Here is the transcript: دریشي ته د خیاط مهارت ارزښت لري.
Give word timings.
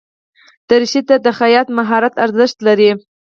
دریشي 0.69 1.01
ته 1.07 1.15
د 1.25 1.27
خیاط 1.39 1.67
مهارت 1.77 2.13
ارزښت 2.25 2.57
لري. 2.67 2.91